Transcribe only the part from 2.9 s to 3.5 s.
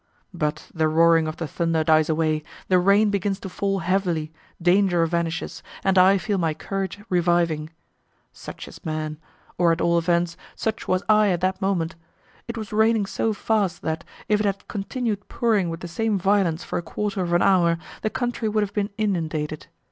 begins to